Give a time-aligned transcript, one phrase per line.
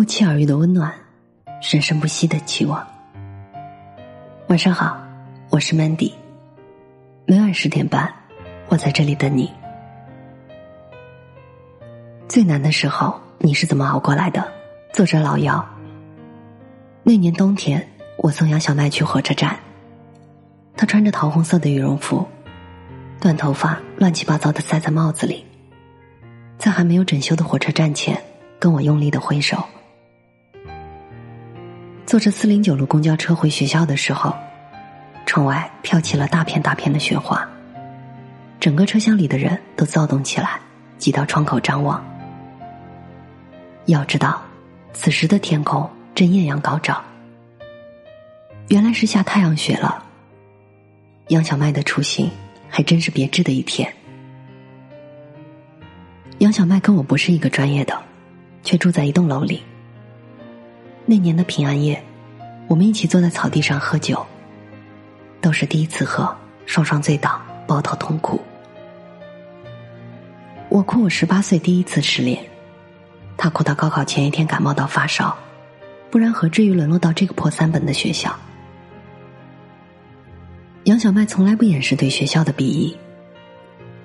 [0.00, 0.90] 不期而遇的温暖，
[1.60, 2.88] 生生不息的期望。
[4.48, 4.98] 晚上好，
[5.50, 6.10] 我是 Mandy。
[7.26, 8.10] 每晚十点半，
[8.70, 9.52] 我在这里等你。
[12.30, 14.50] 最难的时候，你是怎么熬过来的？
[14.94, 15.62] 作者老姚。
[17.02, 17.86] 那年冬天，
[18.16, 19.54] 我送杨小麦去火车站，
[20.78, 22.26] 她穿着桃红色的羽绒服，
[23.20, 25.44] 短头发乱七八糟的塞在帽子里，
[26.56, 28.18] 在还没有整修的火车站前，
[28.58, 29.62] 跟我用力的挥手。
[32.10, 34.34] 坐着四零九路公交车回学校的时候，
[35.26, 37.48] 窗外飘起了大片大片的雪花，
[38.58, 40.58] 整个车厢里的人都躁动起来，
[40.98, 42.04] 挤到窗口张望。
[43.86, 44.42] 要知道，
[44.92, 47.00] 此时的天空正艳阳高照，
[48.70, 50.04] 原来是下太阳雪了。
[51.28, 52.28] 杨小麦的出行
[52.68, 53.88] 还真是别致的一天。
[56.38, 57.96] 杨小麦跟我不是一个专业的，
[58.64, 59.62] 却住在一栋楼里。
[61.06, 62.00] 那年的平安夜，
[62.70, 64.24] 我们一起坐在草地上喝酒，
[65.40, 66.32] 都是第一次喝，
[66.66, 68.40] 双双醉倒，抱头痛哭。
[70.68, 72.40] 我哭我十八岁第一次失恋，
[73.36, 75.36] 他哭到高考前一天感冒到发烧，
[76.12, 78.32] 不然何至于沦落到这个破三本的学校？
[80.84, 82.96] 杨小麦从来不掩饰对学校的鄙夷，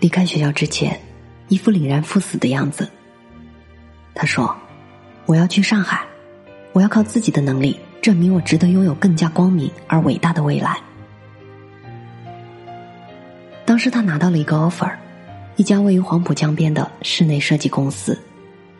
[0.00, 1.00] 离开学校之前，
[1.48, 2.86] 一副凛然赴死的样子。
[4.14, 4.54] 他说
[5.24, 6.04] ：“我要去上海。”
[6.72, 10.76] 我要靠自己的能力证明我值得拥有更加光明而伟大的未来。
[13.64, 14.90] 当时他拿到了一个 offer，
[15.56, 18.18] 一家位于黄浦江边的室内设计公司，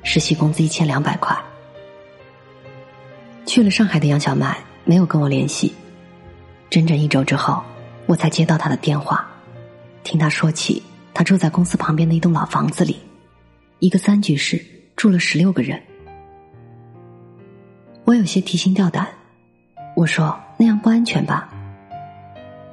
[0.03, 1.37] 实习工资一千两百块。
[3.47, 5.73] 去了上海的杨小麦没有跟我联系，
[6.71, 7.63] 整整一周之后，
[8.07, 9.29] 我才接到他的电话，
[10.03, 10.83] 听他说起
[11.13, 12.97] 他住在公司旁边的一栋老房子里，
[13.81, 14.65] 一个三居室
[14.97, 15.81] 住了十六个人。
[18.11, 19.07] 我有些提心吊胆，
[19.95, 21.49] 我说那样不安全吧。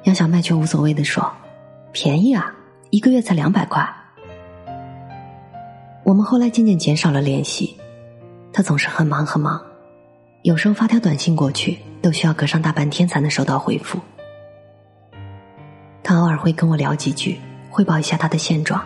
[0.02, 1.32] 杨小麦却无所谓的说
[1.94, 2.52] ：“便宜啊，
[2.90, 3.88] 一个月才两百块。”
[6.02, 7.76] 我们后来渐渐减少了联系，
[8.52, 9.62] 他总是很忙很忙，
[10.42, 14.00] 有时候发条短信过去都需要隔上大半天才能收到回复。
[16.02, 17.38] 他偶尔会跟我聊几句，
[17.70, 18.84] 汇报一下他的现状。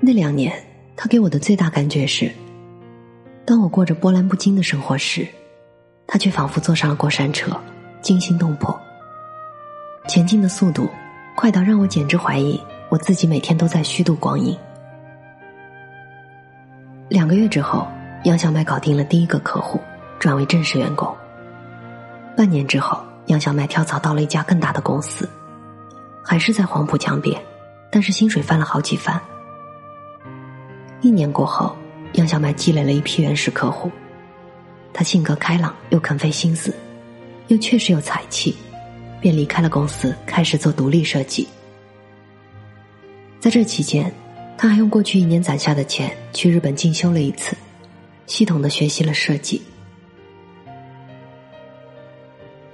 [0.00, 0.50] 那两年，
[0.96, 2.32] 他给我的最大感觉是。
[3.44, 5.26] 当我过着波澜不惊的生活时，
[6.06, 7.50] 他却仿佛坐上了过山车，
[8.00, 8.78] 惊心动魄。
[10.06, 10.88] 前进的速度
[11.36, 14.56] 快到让我简直怀疑我自己每天都在虚度光阴。
[17.08, 17.86] 两个月之后，
[18.24, 19.80] 杨小麦搞定了第一个客户，
[20.18, 21.12] 转为正式员工。
[22.36, 25.28] 半年之后，杨小麦跳槽到了一家更大的公司，
[26.22, 27.40] 还是在黄浦江边，
[27.90, 29.20] 但是薪水翻了好几番。
[31.00, 31.76] 一年过后。
[32.14, 33.90] 杨小麦积累了一批原始客户，
[34.92, 36.74] 他性格开朗又肯费心思，
[37.48, 38.54] 又确实有才气，
[39.18, 41.48] 便离开了公司，开始做独立设计。
[43.40, 44.12] 在这期间，
[44.58, 47.56] 他还用过去一年攒下的钱去日本进修了一次，
[48.26, 49.62] 系统的学习了设计。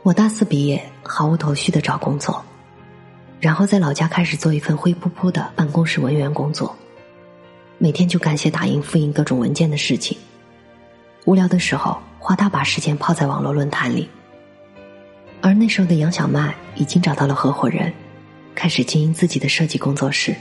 [0.02, 2.44] 我大四毕业，毫无头绪的找工作，
[3.38, 6.76] 然后在老家开始做一份灰扑扑的办公室文员工作。
[7.80, 10.18] 每天就干些打印、复印各种文件的事情。
[11.24, 14.08] 无聊的时候，花大把时间泡在网络论坛里。
[15.40, 17.92] 而那时候的杨小麦已经找到了合伙人，
[18.52, 20.34] 开始经营自己的设计工作室。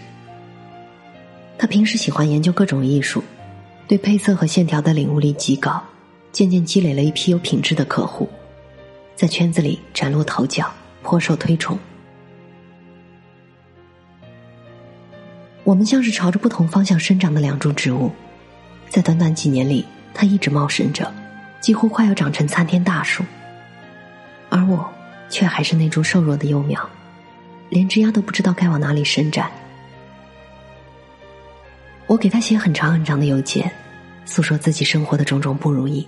[1.59, 3.23] 他平时喜欢研究各种艺术，
[3.87, 5.79] 对配色和线条的领悟力极高，
[6.31, 8.27] 渐渐积累了一批有品质的客户，
[9.15, 10.71] 在圈子里崭露头角，
[11.03, 11.77] 颇受推崇。
[15.67, 18.09] 我们像是朝着不同方向生长的两株植物，
[18.87, 21.13] 在短短几年里，它一直茂盛着，
[21.59, 23.21] 几乎快要长成参天大树。
[24.47, 24.89] 而我，
[25.29, 26.89] 却还是那株瘦弱的幼苗，
[27.67, 29.51] 连枝丫都不知道该往哪里伸展。
[32.05, 33.69] 我给他写很长很长的邮件，
[34.23, 36.07] 诉说自己生活的种种不如意，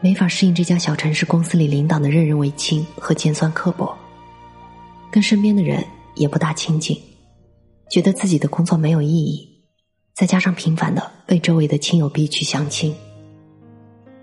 [0.00, 3.92] 没法适应这家小城市公司里领导的任人唯亲和尖酸刻薄，
[5.10, 5.84] 跟身边的人
[6.14, 6.96] 也不大亲近。
[7.90, 9.48] 觉得自己的工作没有意义，
[10.14, 12.94] 再加上频繁的被周围的亲友逼去相亲，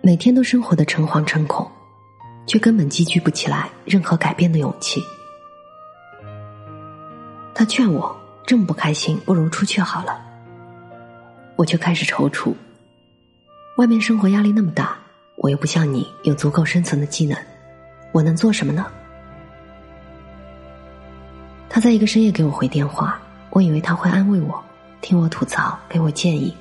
[0.01, 1.69] 每天都生活的诚惶诚恐，
[2.45, 5.01] 却根本积聚不起来任何改变的勇气。
[7.53, 8.13] 他劝我
[8.45, 10.19] 这么不开心，不如出去好了。
[11.55, 12.53] 我却开始踌躇，
[13.77, 14.97] 外面生活压力那么大，
[15.37, 17.37] 我又不像你有足够生存的技能，
[18.11, 18.91] 我能做什么呢？
[21.69, 23.21] 他在一个深夜给我回电话。
[23.51, 24.61] 我以为他会安慰我，
[25.01, 26.55] 听我吐槽，给我建议。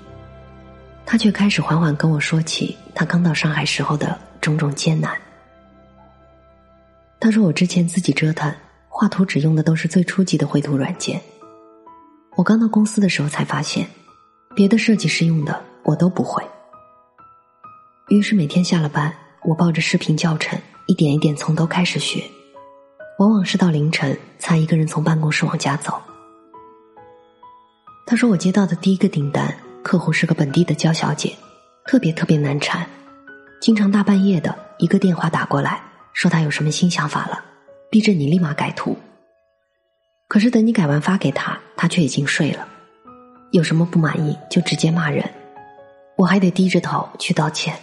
[1.06, 5.16] 他却开始缓缓跟我说起他刚到上海时候的种种艰难。
[7.18, 8.52] 他说我之前自己折腾
[8.88, 11.20] 画图，纸用的都是最初级的绘图软件。
[12.36, 13.86] 我刚到公司的时候才发现，
[14.54, 16.42] 别的设计师用的我都不会。
[18.08, 22.24] 于是每天下了班，我抱着视频教程，一点一点从头开始学，
[23.18, 26.00] 往往是到凌晨才一个人从办公室往家走。
[28.10, 31.32] 他说我接到的第一个订单，客户是个本地的娇小姐，
[31.84, 32.84] 特别特别难缠，
[33.60, 35.80] 经常大半夜的一个电话打过来，
[36.12, 37.40] 说他有什么新想法了，
[37.88, 38.96] 逼着你立马改图。
[40.26, 42.66] 可是等你改完发给他，他却已经睡了。
[43.52, 45.24] 有什么不满意就直接骂人，
[46.16, 47.78] 我还得低着头去道歉。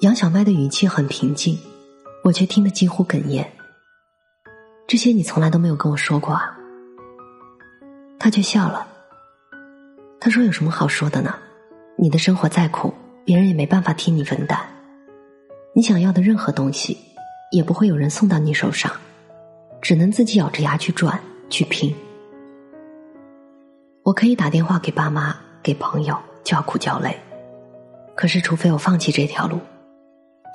[0.00, 1.58] 杨小麦的语气很平静，
[2.24, 3.46] 我却听得几乎哽咽。
[4.86, 6.56] 这些你从来都没有跟我说过啊。
[8.24, 8.86] 他却笑了。
[10.18, 11.34] 他说：“有什么好说的呢？
[11.98, 14.58] 你的生活再苦，别人也没办法替你分担。
[15.74, 16.96] 你想要的任何东西，
[17.52, 18.90] 也不会有人送到你手上。”
[19.82, 21.94] 只能自己咬着牙去赚去拼。
[24.02, 27.14] 我可以打电话给爸妈、给朋友叫苦叫累，
[28.14, 29.60] 可是除非我放弃这条路，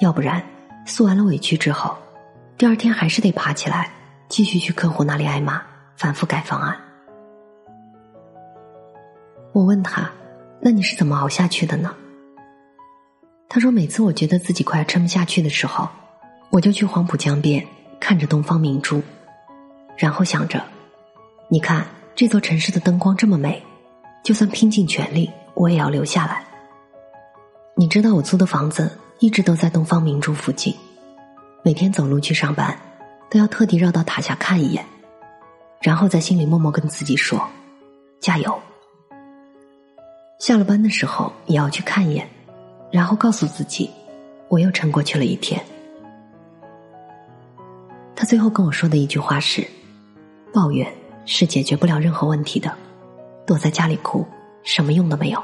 [0.01, 0.44] 要不然
[0.88, 1.95] 诉完了委屈之后，
[2.57, 3.92] 第二天还是得爬起来
[4.27, 5.62] 继续去客户那里挨骂，
[5.95, 6.75] 反复改方案。
[9.51, 10.10] 我问他
[10.62, 11.96] ：“那你是怎么熬下去的呢？”
[13.50, 15.90] 他说：“每次我觉得自己快要撑不下去的时候，
[16.51, 17.66] 我就去黄浦江边
[18.00, 19.01] 看着东方明珠。”
[19.98, 20.63] 然后想着，
[21.50, 21.86] 你看
[22.16, 23.62] 这座城市的灯光这么美，
[24.24, 26.44] 就算拼尽全力，我也要留下来。
[27.75, 30.74] 你知道我租的房子一直都在东方明珠附近，
[31.63, 32.78] 每天走路去上班，
[33.30, 34.86] 都要特地绕到塔下看一眼，
[35.81, 37.46] 然后在心里默默跟自己说
[38.22, 38.57] ：“加油。”
[40.50, 42.28] 下了班的时候也要去看一眼，
[42.90, 43.88] 然后告诉自己
[44.50, 45.63] ：“我又撑过去了一天。”
[48.18, 49.63] 他最后跟我说的一句话是。
[50.51, 50.92] 抱怨
[51.24, 52.75] 是解决不了任何问题的，
[53.46, 54.25] 躲在家里哭，
[54.63, 55.40] 什么用都没有。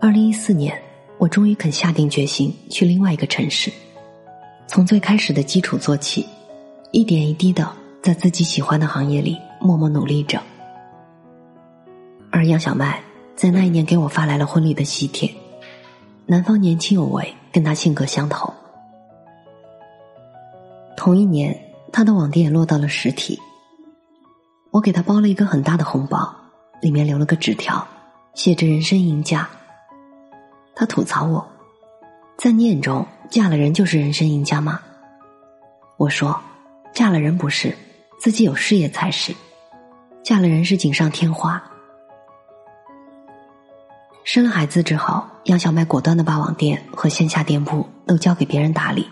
[0.00, 0.76] 二零一四年，
[1.18, 3.70] 我终于肯下定决心去另外一个城市，
[4.66, 6.26] 从最开始的基础做起，
[6.90, 7.72] 一点一滴的
[8.02, 10.42] 在自己喜欢的行业里默默努力着。
[12.30, 13.02] 而杨小麦
[13.36, 15.32] 在那一年给我发来了婚礼的喜帖，
[16.26, 18.52] 男方年轻有为，跟他性格相投。
[20.96, 21.64] 同一年。
[21.90, 23.40] 他的网店也落到了实体。
[24.70, 26.30] 我给他包了一个很大的红包，
[26.82, 27.84] 里面留了个纸条，
[28.34, 29.48] 写着“人生赢家”。
[30.76, 31.48] 他吐槽我，
[32.36, 34.82] 在你眼中，嫁了人就是人生赢家吗？
[35.96, 36.38] 我说，
[36.92, 37.74] 嫁了人不是，
[38.20, 39.34] 自己有事业才是。
[40.22, 41.60] 嫁了人是锦上添花。
[44.30, 49.08] 生了孩子之后，杨小麦果断的把网店和线下店铺都交给别人打理。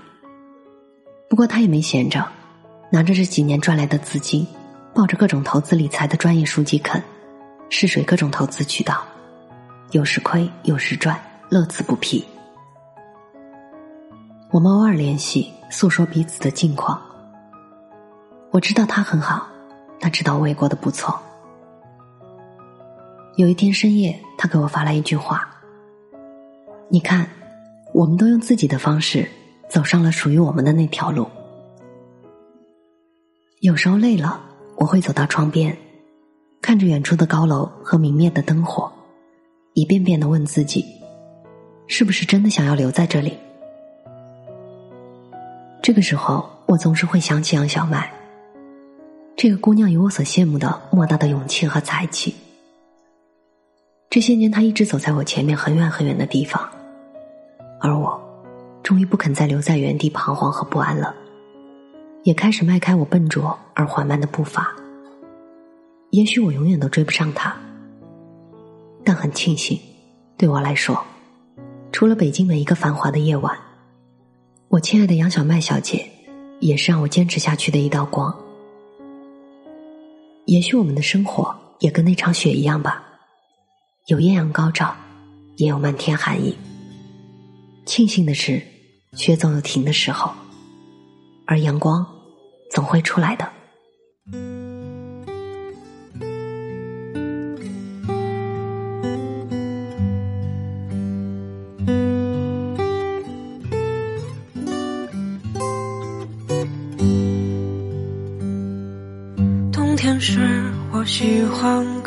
[1.31, 2.23] 不过他也没闲着。
[2.91, 4.47] 拿着这几年赚来的资金，
[4.95, 7.03] 抱着各种投资理财的专业书籍啃，
[7.71, 9.03] 试水各种投资渠道，
[9.93, 11.19] 有时亏有时赚，
[11.49, 12.23] 乐此不疲。
[14.51, 17.01] 我们偶尔联系，诉说彼此的近况。
[18.51, 19.49] 我知道他很好，
[19.99, 21.19] 他知道我也过得不错。
[23.37, 25.47] 有一天深夜，他给我发来一句话
[26.89, 27.29] ：“你看，
[27.93, 29.29] 我们都用自己的方式
[29.69, 31.29] 走上了属于我们的那条路。”
[33.61, 34.41] 有时候累了，
[34.77, 35.77] 我会走到窗边，
[36.63, 38.91] 看着远处的高楼和明灭的灯火，
[39.75, 40.87] 一遍遍的问自己：
[41.89, 43.37] 是不是真的想要留在这里？
[45.83, 48.11] 这个时候，我总是会想起杨小麦。
[49.37, 52.35] 这个姑娘有我所羡慕的莫大的勇气和才气。
[54.09, 56.69] 这些年，他一直走在我前面很远很远的地方，
[57.81, 58.19] 而我，
[58.83, 61.15] 终于不肯再留在原地彷徨和不安了。
[62.23, 64.75] 也开始迈开我笨拙而缓慢的步伐。
[66.11, 67.55] 也许我永远都追不上他，
[69.05, 69.79] 但很庆幸，
[70.37, 71.05] 对我来说，
[71.93, 73.57] 除了北京每一个繁华的夜晚，
[74.69, 76.09] 我亲爱的杨小麦小姐，
[76.59, 78.35] 也是让我坚持下去的一道光。
[80.47, 83.06] 也许我们的生活也跟那场雪一样吧，
[84.07, 84.95] 有艳阳高照，
[85.57, 86.57] 也有漫天寒意。
[87.85, 88.63] 庆幸的是，
[89.15, 90.33] 雪总有停的时候，
[91.45, 92.07] 而阳光。
[92.71, 93.49] 总会出来的。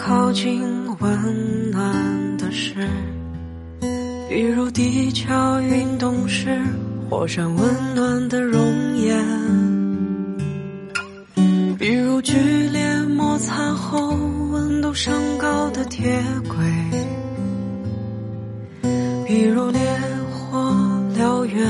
[0.02, 0.64] 靠近
[1.00, 2.88] 温暖的事，
[4.30, 6.58] 比如地壳运动时
[7.10, 8.62] 火山温暖的熔
[8.96, 9.22] 岩，
[11.78, 12.34] 比如剧
[12.72, 14.16] 烈摩擦后
[14.52, 16.56] 温度升高的铁轨，
[19.28, 19.80] 比如烈
[20.32, 20.60] 火
[21.18, 21.68] 燎原，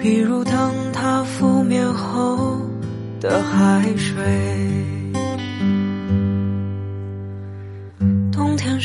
[0.00, 0.52] 比如灯
[0.94, 2.58] 塔覆灭后
[3.20, 4.55] 的海水。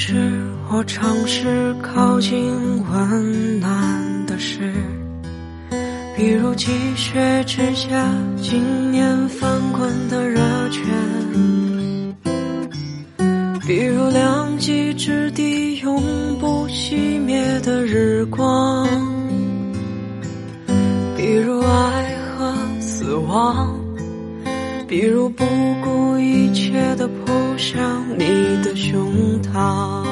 [0.04, 0.16] 是
[0.72, 2.52] 我尝试靠近
[2.92, 4.74] 温暖的事，
[6.18, 10.84] 比如积雪之下经年翻滚的热泉，
[13.68, 16.02] 比如两极之地永
[16.40, 18.88] 不熄灭的日光，
[21.16, 23.80] 比如爱和死亡，
[24.92, 25.46] 比如不
[25.82, 27.80] 顾一切的扑向
[28.20, 28.26] 你
[28.62, 29.42] 的胸。
[29.42, 30.06] 膛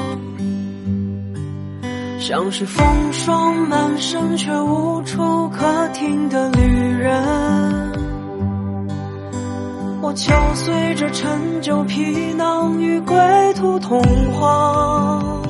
[2.18, 6.62] 像是风霜满身却无处可停的旅
[6.98, 7.22] 人，
[10.00, 13.18] 我敲碎这陈旧皮囊与归
[13.56, 14.00] 途同
[14.40, 15.42] 往，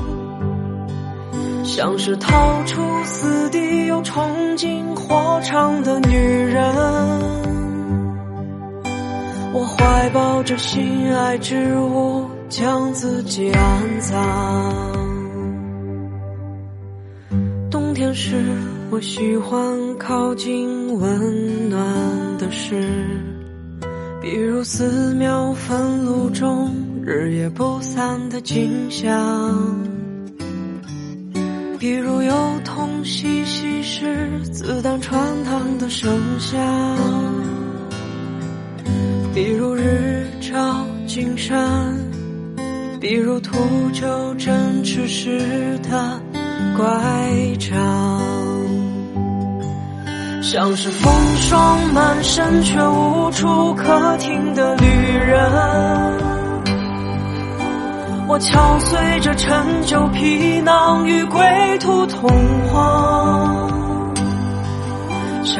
[1.62, 6.74] 像是逃出死地又冲进火场的女人，
[9.52, 12.28] 我怀抱着心爱之物。
[12.50, 14.18] 将自己安葬。
[17.70, 18.34] 冬天时，
[18.90, 21.80] 我喜欢靠近温暖
[22.38, 22.74] 的事，
[24.20, 29.06] 比如寺庙焚炉中日夜不散的景象，
[31.78, 36.58] 比如幼童嬉戏时子弹穿膛的声响，
[39.42, 41.96] 比如日照金山。
[43.00, 43.56] 比如秃
[43.94, 46.20] 鹫振翅时的
[46.76, 46.84] 乖
[47.58, 47.70] 张，
[50.42, 55.50] 像是风霜满身却无处可停的旅人，
[58.28, 61.40] 我敲碎着陈旧皮囊与归
[61.80, 62.30] 途同
[62.74, 63.69] 往，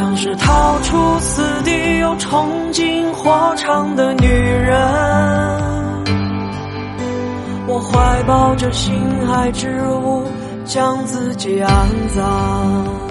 [0.01, 4.81] 像是逃出死地又冲进火场的女人。
[7.67, 8.95] 我怀抱着心
[9.31, 10.25] 爱之物，
[10.65, 11.71] 将自己安
[12.17, 13.10] 葬。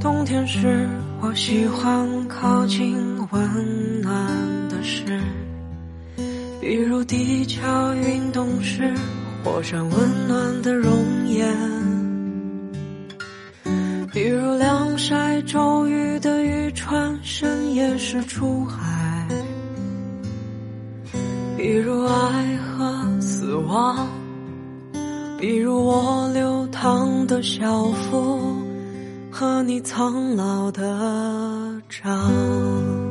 [0.00, 0.88] 冬天是
[1.20, 2.96] 我喜欢靠近
[3.32, 4.14] 温暖
[4.68, 5.20] 的事，
[6.60, 8.94] 比如地壳运动时
[9.42, 10.92] 火山温暖的熔
[11.26, 11.52] 岩，
[14.12, 19.26] 比如晾晒骤雨的渔船深夜时出海，
[21.56, 24.06] 比如爱和死亡，
[25.40, 28.67] 比如我流淌的小腹。
[29.30, 33.07] 和你苍老的掌。